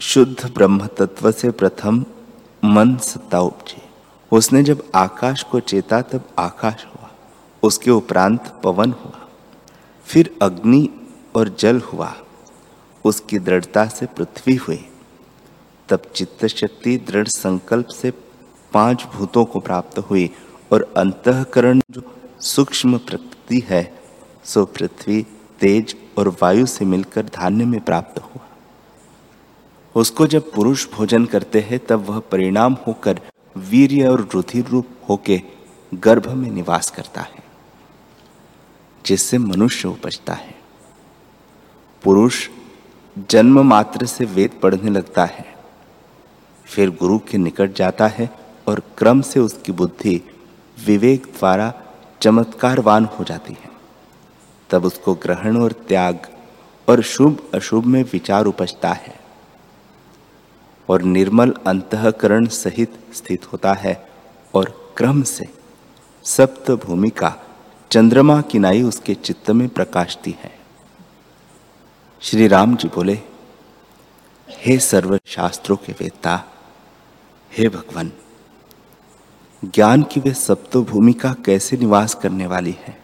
शुद्ध 0.00 0.54
ब्रह्म 0.54 0.86
तत्व 0.86 1.32
से 1.32 1.50
प्रथम 1.50 2.04
मन 2.64 2.96
सत्ता 2.96 3.40
उपजी। 3.40 3.82
उसने 4.32 4.62
जब 4.62 4.84
आकाश 4.94 5.42
को 5.42 5.60
चेता 5.60 6.02
तब 6.02 6.24
आकाश 6.38 6.86
हुआ। 6.86 7.10
उसके 7.62 7.90
उपरांत 7.90 8.60
पवन 8.64 8.92
हुआ। 8.92 9.21
फिर 10.06 10.36
अग्नि 10.42 10.88
और 11.36 11.56
जल 11.58 11.80
हुआ। 11.80 12.14
उसकी 13.04 13.38
दृढ़ता 13.38 13.86
से 13.86 14.06
पृथ्वी 14.06 14.54
हुई। 14.54 14.88
तब 15.88 16.02
चित्त 16.14 16.46
शक्ति 16.46 16.96
दृढ़ 16.96 17.26
संकल्प 17.26 17.86
से 17.86 18.10
पाँच 18.72 19.04
भूतों 19.04 19.44
को 19.44 19.60
प्राप्त 19.60 19.98
हुई 19.98 20.30
और 20.72 20.94
अंतकरण 20.96 21.80
जो 21.90 22.02
सूक्ष्म 22.40 22.98
प्रकृति 22.98 23.62
है, 23.68 23.94
सो 24.44 24.64
पृथ्वी, 24.64 25.26
तेज 25.60 25.96
और 26.18 26.28
वायु 26.42 26.66
से 26.66 26.84
मिलकर 26.84 27.22
धान्य 27.22 27.64
में 27.64 27.80
प्राप्त 27.80 28.18
हुआ। 28.18 28.48
उसको 29.96 30.26
जब 30.26 30.52
पुरुष 30.52 30.90
भोजन 30.90 31.24
करते 31.24 31.60
हैं, 31.60 31.78
तब 31.78 32.06
वह 32.10 32.18
परिणाम 32.18 32.76
होकर 32.86 33.20
वीर्य 33.56 34.08
और 34.08 34.28
रुधिर 34.34 34.66
रूप 34.66 34.86
होके 35.08 35.42
गर्भ 35.94 36.28
में 36.28 36.50
निवास 36.50 36.90
करता 36.90 37.20
है। 37.20 37.41
जिससे 39.06 39.38
मनुष्य 39.38 39.88
उपजता 39.88 40.32
है। 40.32 40.54
पुरुष 42.02 42.48
जन्म 43.30 43.60
मात्र 43.60 44.06
से 44.06 44.24
वेद 44.24 44.60
पढ़ने 44.62 44.90
लगता 44.90 45.24
है। 45.24 45.54
फिर 46.64 46.90
गुरु 46.90 47.18
के 47.18 47.38
निकट 47.38 47.72
जाता 47.72 48.06
है 48.06 48.30
और 48.68 48.82
क्रम 48.98 49.20
से 49.20 49.40
उसकी 49.40 49.72
बुद्धि 49.72 50.22
विवेक 50.86 51.26
द्वारा 51.26 51.74
चमत्कारवान 52.20 53.04
हो 53.04 53.24
जाती 53.24 53.52
है। 53.52 53.70
तब 54.70 54.84
उसको 54.84 55.14
ग्रहण 55.14 55.56
और 55.56 55.72
त्याग 55.72 56.26
और 56.88 57.02
शुभ 57.02 57.50
अशुभ 57.54 57.86
में 57.86 58.04
विचार 58.12 58.44
उपजता 58.44 58.92
है 58.92 59.20
और 60.88 61.02
निर्मल 61.02 61.54
अंतकरण 61.66 62.46
सहित 62.46 62.94
स्थित 63.14 63.52
होता 63.52 63.72
है 63.72 64.08
और 64.54 64.94
क्रम 64.96 65.22
से 65.22 65.48
सप्त 66.24 66.70
भूमिका 66.70 67.36
चंद्रमा 67.92 68.40
की 68.40 68.58
नाई 68.58 68.82
उसके 68.82 69.14
चित्त 69.14 69.50
में 69.50 69.68
प्रकाशती 69.68 70.36
है। 70.40 70.58
श्री 72.20 72.48
राम 72.48 72.76
जी 72.76 72.88
बोले, 72.88 73.20
हे 74.50 74.78
सर्व 74.78 75.20
शास्त्रों 75.26 75.76
के 75.76 75.92
वेता, 75.92 76.44
हे 77.58 77.68
भगवान, 77.68 78.12
ज्ञान 79.64 80.02
की 80.02 80.20
वे 80.20 80.34
सप्त 80.34 80.76
भूमिका 80.76 81.32
कैसे 81.32 81.76
निवास 81.76 82.14
करने 82.14 82.46
वाली 82.46 82.76
है? 82.80 83.02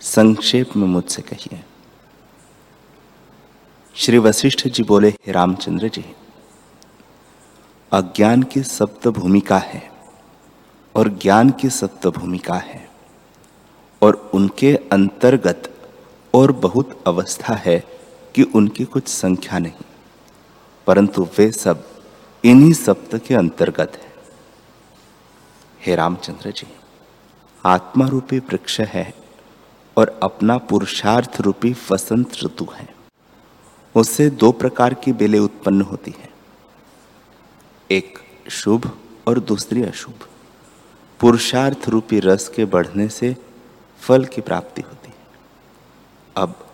संक्षेप 0.00 0.76
में 0.76 0.88
मुझसे 0.88 1.22
कहिए। 1.22 1.64
श्री 3.94 4.18
वशिष्ठ 4.18 4.68
जी 4.68 4.82
बोले, 4.82 5.08
हे 5.08 5.32
रामचंद्र 5.32 5.88
जी, 5.88 6.04
अज्ञान 7.92 8.42
की 8.42 8.62
सप्त 8.62 9.08
भूमिका 9.08 9.58
है 9.58 9.90
और 10.94 11.08
ज्ञान 11.08 11.50
की 11.50 11.70
सप्त 11.70 12.06
भूमिका 12.06 12.54
है। 12.54 12.87
और 14.02 14.30
उनके 14.34 14.76
अंतर्गत 14.76 15.90
और 16.34 16.52
बहुत 16.52 17.04
अवस्था 17.06 17.54
है 17.54 17.84
कि 18.34 18.42
उनकी 18.42 18.84
कुछ 18.84 19.08
संख्या 19.08 19.58
नहीं। 19.58 19.84
परंतु 20.86 21.28
वे 21.38 21.52
सब 21.52 21.88
इन्हीं 22.44 22.72
सप्त 22.72 23.18
के 23.18 23.34
अंतर्गत 23.34 23.92
है। 24.02 24.12
हे 25.86 25.94
रामचंद्र 25.94 26.50
जी 26.50 26.66
आत्मा 27.66 28.06
रूपी 28.06 28.38
वृक्ष 28.38 28.80
है 28.80 29.14
और 29.96 30.20
अपना 30.22 30.58
पुरुषार्थ 30.58 31.40
रूपी 31.40 31.76
वसंत 31.90 32.30
ऋतु 32.44 32.68
है। 32.74 32.94
उससे 33.94 34.30
दो 34.30 34.52
प्रकार 34.52 34.94
की 34.94 35.12
बेलें 35.12 35.38
उत्पन्न 35.38 35.82
होती 35.82 36.14
है। 36.18 36.28
एक 37.90 38.18
शुभ 38.50 38.98
और 39.28 39.40
दूसरी 39.40 39.82
अशुभ। 39.82 40.28
पुरुषार्थ 41.20 41.88
रूपी 41.88 42.20
रस 42.20 42.48
के 42.48 42.64
बढ़ने 42.64 43.08
से 43.08 43.36
फल 44.08 44.24
की 44.24 44.40
प्राप्ति 44.40 44.82
होती 44.82 45.08
है। 45.08 45.14
अब 46.36 46.66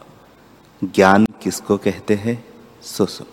ज्ञान 0.84 1.24
किसको 1.24 1.76
कहते 1.76 2.14
हैं? 2.14 2.44
सो 2.82 3.06
सो 3.06 3.24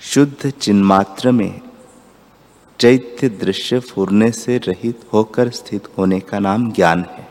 शुद्ध 0.00 0.50
चिन्मात्र 0.50 1.32
में 1.32 1.60
चैत्य 2.80 3.28
दृश्य 3.28 3.80
फूरने 3.80 4.32
से 4.32 4.58
रहित 4.58 5.08
होकर 5.12 5.50
स्थित 5.50 5.88
होने 5.98 6.20
का 6.20 6.38
नाम 6.38 6.72
ज्ञान 6.72 7.04
है। 7.04 7.28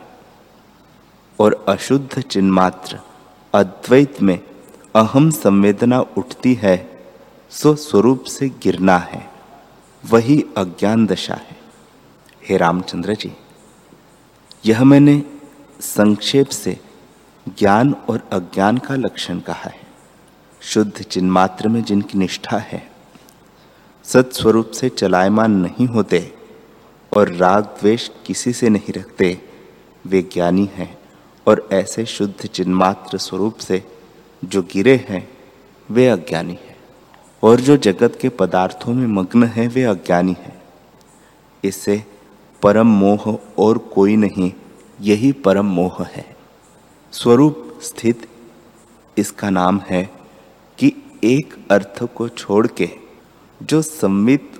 और 1.40 1.64
अशुद्ध 1.68 2.20
चिन्मात्र 2.20 3.00
अद्वैत 3.54 4.22
में 4.22 4.40
अहम 4.96 5.30
संवेदना 5.30 6.00
उठती 6.00 6.54
है 6.54 7.06
सो 7.50 7.74
स्वरूप 7.74 8.24
से 8.24 8.48
गिरना 8.48 8.98
है। 8.98 9.30
वही 10.04 10.44
अज्ञान 10.56 11.06
दशा 11.06 11.34
है। 11.34 11.56
हे 12.48 12.56
रामचंद्र 12.56 13.14
जी। 13.14 13.36
यह 14.66 14.84
मैंने 14.84 15.22
संक्षेप 15.80 16.46
से 16.46 16.78
ज्ञान 17.58 17.92
और 18.08 18.28
अज्ञान 18.32 18.78
का 18.78 18.94
लक्षण 18.94 19.38
कहा 19.38 19.70
है। 19.70 19.80
शुद्ध 20.60 21.02
चिन्मात्र 21.02 21.68
में 21.68 21.84
जिनकी 21.84 22.18
निष्ठा 22.18 22.58
है, 22.58 22.90
सत्स्वरूप 24.04 24.70
से 24.70 24.88
चलायमान 24.88 25.52
नहीं 25.52 25.86
होते 25.86 26.34
और 27.16 27.32
राग 27.32 27.64
द्वेष 27.64 28.10
किसी 28.26 28.52
से 28.52 28.68
नहीं 28.68 28.92
रखते, 28.92 29.40
वे 30.06 30.22
ज्ञानी 30.22 30.70
हैं 30.72 30.98
और 31.46 31.68
ऐसे 31.72 32.06
शुद्ध 32.06 32.46
चिन्मात्र 32.46 33.18
स्वरूप 33.18 33.56
से 33.56 33.82
जो 34.44 34.62
गिरे 34.62 35.06
हैं, 35.08 35.28
वे 35.90 36.08
अज्ञानी 36.08 36.52
हैं। 36.52 36.76
और 37.42 37.60
जो 37.60 37.76
जगत 37.76 38.18
के 38.20 38.28
पदार्थों 38.28 38.94
में 38.94 39.06
मग्न 39.06 39.44
हैं, 39.44 39.68
वे 39.68 39.84
अज्ञानी 39.84 40.36
हैं। 40.38 40.62
इससे 41.64 42.13
परम 42.64 42.86
मोह 42.88 43.38
और 43.58 43.78
कोई 43.78 44.14
नहीं, 44.16 44.52
यही 45.00 45.32
परम 45.32 45.66
मोह 45.66 45.96
है। 46.06 46.24
स्वरूप 47.12 47.80
स्थित 47.82 48.28
इसका 49.16 49.50
नाम 49.50 49.80
है 49.80 50.02
कि 50.78 50.92
एक 51.24 51.54
अर्थ 51.70 52.02
को 52.14 52.28
छोड़ 52.28 52.66
के 52.66 52.88
जो 53.60 53.82
सम्मित 53.82 54.50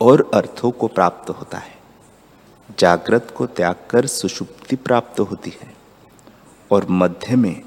और 0.00 0.30
अर्थों 0.34 0.70
को 0.70 0.86
प्राप्त 0.86 1.30
होता 1.30 1.58
है, 1.58 1.76
जागृत 2.78 3.34
को 3.36 3.46
त्याग 3.46 3.76
कर 3.90 4.06
सुषुप्ति 4.06 4.76
प्राप्त 4.76 5.20
होती 5.20 5.50
है 5.50 5.72
और 6.70 6.86
मध्य 6.90 7.36
में 7.36 7.62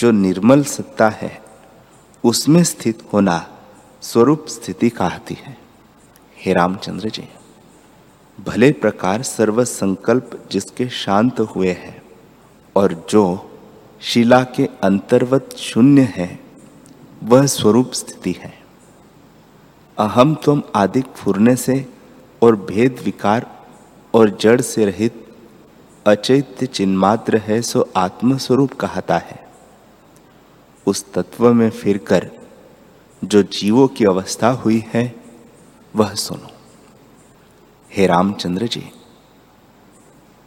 जो 0.00 0.10
निर्मल 0.10 0.62
सत्ता 0.64 1.08
है, 1.08 1.40
उसमें 2.24 2.62
स्थित 2.64 3.02
होना 3.12 3.46
स्वरूप 4.02 4.46
स्थिति 4.48 4.90
कहती 4.90 5.34
है। 5.34 5.56
हे 6.38 6.52
रामचंद्र 6.52 7.08
जी। 7.08 7.28
भले 8.40 8.72
प्रकार 8.72 9.22
सर्व 9.22 9.64
संकल्प 9.64 10.48
जिसके 10.50 10.88
शांत 10.88 11.40
हुए 11.40 11.72
हैं 11.72 12.02
और 12.76 13.06
जो 13.10 13.50
शिला 14.00 14.42
के 14.42 14.68
अंतर्वत 14.82 15.54
शून्य 15.56 16.02
है, 16.02 16.40
वह 17.22 17.46
स्वरूप 17.46 17.92
स्थिति 17.92 18.32
है। 18.32 18.58
अहम 19.98 20.34
तुम 20.34 20.62
आदिक 20.74 21.06
फुरने 21.06 21.56
से 21.56 21.86
और 22.42 22.56
भेद 22.56 23.02
विकार 23.04 23.64
और 24.14 24.36
जड़ 24.40 24.60
से 24.60 24.86
रहित 24.86 25.26
अचैत्य 26.06 26.66
चिन्मात्र 26.66 27.36
है, 27.36 27.62
सो 27.62 27.88
आत्मस्वरूप 27.96 28.72
कहता 28.72 29.18
है। 29.18 29.48
उस 30.86 31.12
तत्व 31.12 31.52
में 31.52 31.70
फिरकर 31.70 32.30
जो 33.24 33.42
जीवों 33.42 33.88
की 33.88 34.04
अवस्था 34.04 34.48
हुई 34.48 34.84
है, 34.94 35.14
वह 35.96 36.14
सुनो। 36.14 36.55
हे 37.96 38.06
रामचंद्र 38.06 38.66
जी, 38.66 38.92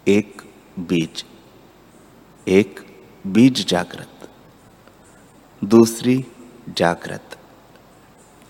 एक 0.07 0.41
बीज 0.79 1.23
एक 2.47 2.79
बीज 3.27 3.65
जागृत, 3.67 4.29
दूसरी 5.63 6.25
जागृत, 6.77 7.37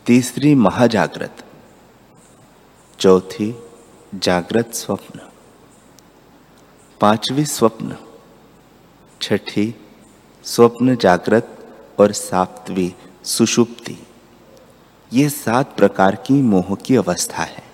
तीसरी 0.06 0.56
महाजागृत, 0.56 1.44
चौथी 3.00 3.56
जागृत 4.16 4.74
स्वप्न, 4.74 5.20
पांचवी 7.02 7.46
स्वप्न, 7.46 7.98
छठी 9.22 9.76
स्वप्न 10.46 10.96
जागृत 10.96 11.58
और 12.00 12.12
सातवीं 12.12 12.92
सुषुप्ति। 13.24 13.98
ये 15.14 15.30
सात 15.30 15.76
प्रकार 15.78 16.16
की 16.16 16.42
मोह 16.42 16.76
की 16.76 16.96
अवस्था 16.96 17.44
है। 17.44 17.69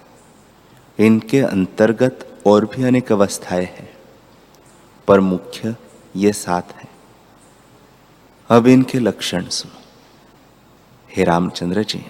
इनके 1.00 1.40
अंतर्गत 1.40 2.44
और 2.48 2.66
भी 2.66 2.84
अनेक 2.84 3.12
अवस्थाएँ 3.12 3.66
हैं, 3.66 3.90
पर 5.08 5.20
मुख्य 5.20 5.76
ये 6.16 6.32
सात 6.34 6.72
है। 6.74 6.88
अब 8.50 8.68
इनके 8.68 9.00
लक्षण 9.00 9.48
सुनो। 9.48 9.82
हे 11.10 11.24
रामचंद्र 11.24 11.84
जी, 11.84 12.06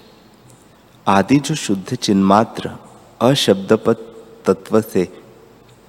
आदि 1.08 1.40
जो 1.40 1.56
शुद्ध 1.56 1.96
चिन्मात्र 1.96 2.72
अशब्दपत 3.22 4.26
तत्व 4.46 4.82
से 4.82 5.08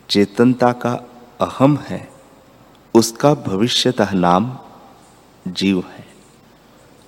चेतनता 0.09 0.73
का 0.73 0.93
अहम 1.41 1.77
है, 1.77 2.09
उसका 2.95 3.35
भविष्यतः 3.35 4.13
नाम 4.13 4.59
जीव 5.49 5.85
है। 5.91 6.07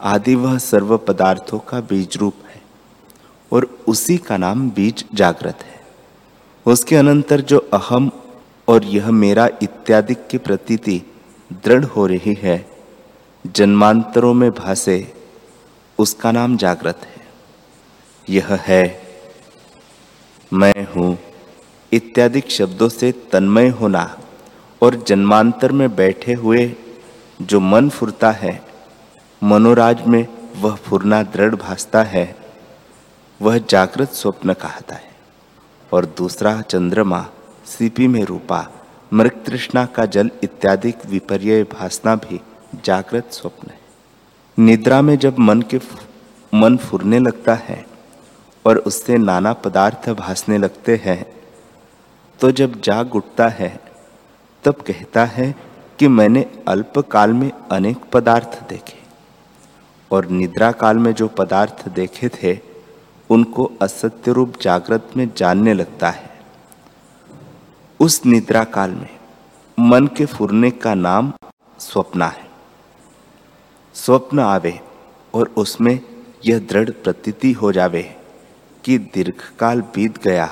आदि 0.01 0.35
वह 0.35 0.59
सर्व 0.59 0.97
पदार्थों 0.99 1.59
का 1.59 1.81
बीज 1.81 2.17
रूप 2.17 2.35
है 2.47 2.63
और 3.53 3.79
उसी 3.89 4.19
का 4.19 4.37
नाम 4.37 4.71
बीज 4.71 5.05
जागृत 5.15 5.63
है। 5.63 5.78
उसके 6.69 6.97
अनंतर 6.97 7.41
जो 7.41 7.59
अहम 7.73 8.11
और 8.69 8.85
यह 8.85 9.11
मेरा 9.11 9.49
इत्यादि 9.63 10.15
की 10.31 10.39
प्रतीति 10.39 11.01
दृढ़ 11.65 11.85
हो 11.85 12.07
रही 12.07 12.35
है, 12.35 12.57
जन्मांतरों 13.45 14.33
में 14.35 14.51
भासे, 14.51 14.97
उसका 15.99 16.33
नाम 16.33 16.57
जागृत 16.57 17.07
है। 17.07 17.27
यह 18.27 18.55
है, 18.63 18.85
मैं 20.53 20.87
हूँ 20.87 21.17
इत्यादि 21.93 22.43
शब्दों 22.51 22.89
से 22.89 23.13
तन्मय 23.33 23.69
होना 23.71 24.05
और 24.83 25.03
जन्मांतर 25.09 25.73
में 25.73 25.95
बैठे 25.97 26.35
हुए 26.35 26.71
जो 27.43 27.61
मन 27.61 27.89
फुरता 27.89 28.31
है, 28.33 28.61
मनोराज 29.43 30.07
में 30.07 30.27
वह 30.57 30.75
फुरना 30.77 31.23
दृढ़ 31.23 31.55
भासता 31.55 32.03
है, 32.05 32.35
वह 33.41 33.59
जागृत 33.59 34.13
स्वप्न 34.13 34.53
कहता 34.55 34.95
है। 34.95 35.17
और 35.93 36.07
दूसरा 36.19 36.61
चंद्रमा, 36.63 37.27
सीपी 37.67 38.07
में 38.07 38.23
रूपा 38.25 38.67
मृग 39.13 39.45
तृष्णा 39.45 39.85
का 39.87 40.05
जल 40.07 40.31
इत्यादि 40.43 40.93
विपर्य 41.07 41.63
भासना 41.73 42.15
भी 42.17 42.41
जागृत 42.85 43.33
स्वप्न 43.33 43.71
है। 43.71 43.79
निद्रा 44.59 45.01
में 45.03 45.17
जब 45.19 45.39
मन 45.39 45.63
के 45.63 45.81
मन 46.53 46.77
फुरने 46.77 47.19
लगता 47.19 47.55
है 47.55 47.85
और 48.65 48.79
उससे 48.79 49.17
नाना 49.19 49.53
पदार्थ 49.53 50.09
भासने 50.11 50.59
लगते 50.59 50.97
हैं 51.05 51.25
तो 52.41 52.51
जब 52.51 52.81
जाग 52.81 53.15
उठता 53.15 53.49
है, 53.49 53.81
तब 54.65 54.83
कहता 54.87 55.25
है 55.27 55.55
कि 55.99 56.09
मैंने 56.09 56.45
अल्प 56.69 56.99
काल 57.11 57.33
में 57.33 57.51
अनेक 57.73 58.05
पदार्थ 58.13 58.63
देखे 58.69 58.99
और 60.11 60.27
निद्रा 60.31 60.71
काल 60.73 60.97
में 60.97 61.13
जो 61.13 61.29
पदार्थ 61.29 61.89
देखे 61.89 62.29
थे 62.35 62.59
उनको 63.31 63.71
असत्य 63.83 64.33
रूप 64.33 64.55
जागृत 64.63 65.11
में 65.17 65.31
जानने 65.37 65.75
लगता 65.75 66.11
है। 66.11 66.31
उस 68.01 68.21
निद्रा 68.27 68.65
काल 68.65 68.91
में 68.91 69.19
मन 69.79 70.07
के 70.07 70.27
फुरने 70.27 70.71
का 70.71 70.95
नाम 70.95 71.33
स्वप्न 71.79 72.23
है। 72.23 72.47
स्वप्न 73.95 74.39
आवे 74.39 74.81
और 75.35 75.55
उसमें 75.57 76.01
यह 76.47 76.59
दृढ़ 76.59 76.91
प्रतीति 76.91 77.53
हो 77.53 77.73
जावे 77.73 78.03
कि 78.85 78.99
दीर्घकाल 78.99 79.81
बीत 79.95 80.23
गया, 80.23 80.49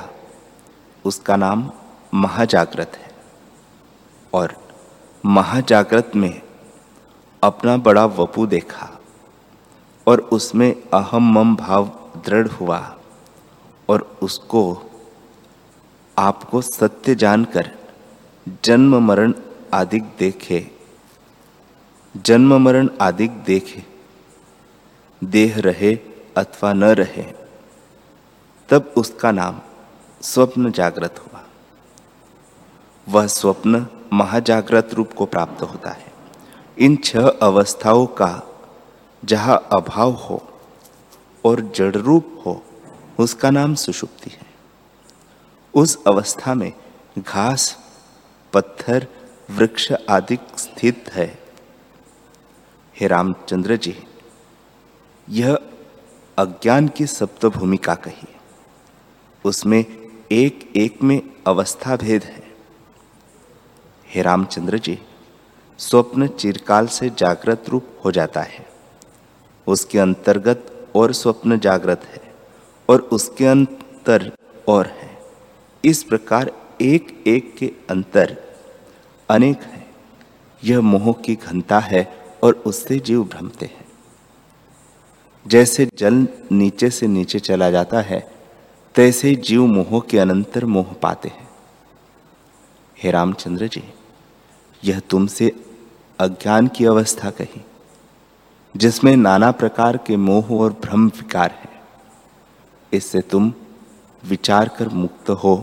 उसका 1.04 1.36
नाम 1.36 1.70
महाजागृत 2.14 2.92
है। 2.96 3.10
और 4.32 4.54
महाजागृत 5.24 6.12
में 6.16 6.40
अपना 7.42 7.76
बड़ा 7.76 8.04
वपु 8.06 8.46
देखा 8.46 8.88
और 10.06 10.20
उसमें 10.32 10.70
अहम 10.94 11.32
मम 11.32 11.56
भाव 11.56 11.90
दृढ़ 12.24 12.48
हुआ 12.48 12.98
और 13.88 14.18
उसको, 14.22 14.90
आपको 16.18 16.61
सत्य 16.61 17.14
जानकर 17.14 17.70
जन्म 18.64 19.02
मरण 19.02 19.33
आदि 19.74 20.00
देखे। 20.00 20.70
जन्म 22.16 22.57
मरण 22.57 22.88
आदि 23.00 23.29
देखे। 23.29 23.85
देह 25.24 25.61
रहे 25.61 25.98
अथवा 26.37 26.72
न 26.72 26.85
रहे, 26.85 27.24
तब 28.68 28.94
उसका 28.96 29.31
नाम 29.31 29.61
स्वप्न 30.22 30.72
जागृत 30.72 31.14
हुआ। 31.18 31.42
वह 33.09 33.26
स्वप्न 33.26 33.87
महाजागृत 34.12 34.94
रूप 34.94 35.12
को 35.12 35.26
प्राप्त 35.26 35.62
होता 35.62 35.90
है। 35.90 36.12
इन 36.79 36.96
छह 36.96 37.29
अवस्थाओं 37.29 38.07
का 38.07 38.42
जहाँ 39.24 39.68
अभाव 39.72 40.11
हो 40.11 40.55
और 41.46 41.61
जड़ 41.61 41.96
रूप 41.96 42.42
हो, 42.46 42.64
उसका 43.18 43.50
नाम 43.50 43.74
सुषुप्ति 43.74 44.30
है। 44.30 44.46
उस 45.74 46.04
अवस्था 46.06 46.54
में 46.54 46.72
घास, 47.18 47.78
पत्थर, 48.52 49.06
वृक्ष 49.50 49.92
आदि 50.11 50.38
स्थित 50.59 51.11
है। 51.12 51.38
हे 53.00 53.06
रामचंद्र 53.06 53.76
जी, 53.76 54.04
यह 55.28 55.59
अज्ञान 56.38 56.88
की 56.88 57.06
सप्त 57.06 57.46
भूमिका 57.46 57.94
कही। 57.94 58.37
उसमें 59.44 59.85
एक 60.32 60.72
एक 60.76 61.02
में 61.02 61.22
अवस्था 61.46 61.96
भेद 61.96 62.24
है। 62.24 62.56
हे 64.06 64.22
रामचंद्र 64.22 64.78
जी, 64.78 64.98
स्वप्न 65.78 66.28
चिरकाल 66.28 66.87
से 66.87 67.11
जागृत 67.11 67.64
रूप 67.68 67.87
हो 68.04 68.12
जाता 68.12 68.42
है। 68.42 68.66
उसके 69.66 69.98
अंतर्गत 69.98 70.72
और 70.96 71.12
स्वप्न 71.12 71.59
जागृत 71.59 72.04
है 72.04 72.35
और 72.88 73.00
उसके 73.00 73.46
अंतर 73.46 74.32
और 74.68 74.87
है। 74.87 75.18
इस 75.85 76.02
प्रकार 76.02 76.52
एक 76.80 77.24
एक 77.26 77.56
के 77.56 77.72
अंतर 77.90 78.37
अनेक 79.28 79.62
है। 79.62 79.87
यह 80.64 80.80
मोह 80.80 81.12
की 81.12 81.35
घनता 81.35 81.78
है 81.78 82.35
और 82.42 82.52
उससे 82.66 82.98
जीव 82.98 83.24
भ्रमते 83.24 83.66
हैं। 83.66 83.87
जैसे 85.46 85.88
जल 85.94 86.28
नीचे 86.52 86.90
से 86.90 87.06
नीचे 87.06 87.38
चला 87.38 87.70
जाता 87.70 88.00
है, 88.00 88.30
तैसे 88.94 89.35
जीव 89.35 89.66
मोह 89.66 90.00
के 90.00 90.18
अनंतर 90.18 90.64
मोह 90.64 90.92
पाते 91.02 91.28
हैं। 91.28 91.48
हे 92.98 93.11
रामचंद्र 93.11 93.66
जी, 93.66 93.85
यह 94.85 95.00
तुमसे 95.00 95.52
अज्ञान 96.18 96.68
की 96.68 96.85
अवस्था 96.85 97.30
कही। 97.30 97.64
जिसमें 98.76 99.16
नाना 99.16 99.50
प्रकार 99.50 99.96
के 99.96 100.16
मोह 100.16 100.52
और 100.60 100.72
भ्रम 100.72 101.06
विकार 101.06 101.50
है। 101.50 101.68
इससे 102.92 103.20
तुम 103.20 103.52
विचार 104.24 104.68
कर 104.68 104.88
मुक्त 104.88 105.30
हो, 105.30 105.56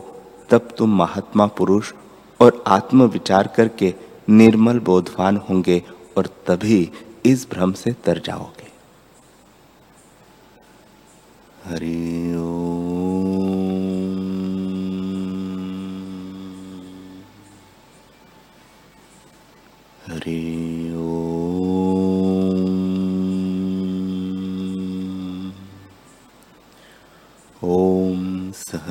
तब 0.49 0.69
तुम 0.77 0.95
महात्मा 0.97 1.45
पुरुष 1.47 1.93
और 2.39 2.63
आत्म 2.67 3.03
विचार 3.03 3.47
करके 3.47 3.93
निर्मल 4.29 4.79
बोधवान 4.79 5.37
होंगे 5.49 5.81
और 6.17 6.27
तभी 6.47 6.91
इस 7.25 7.47
भ्रम 7.51 7.73
से 7.73 7.93
तर 8.05 8.19
जाओगे। 8.19 8.71
हरि 11.65 11.93
हरि 20.07 20.52